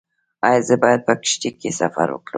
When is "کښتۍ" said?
1.21-1.49